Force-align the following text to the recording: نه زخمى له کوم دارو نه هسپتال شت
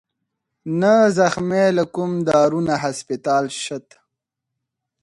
نه 0.79 0.93
زخمى 1.17 1.65
له 1.77 1.83
کوم 1.95 2.11
دارو 2.27 2.59
نه 2.67 2.75
هسپتال 2.83 3.45
شت 3.63 3.87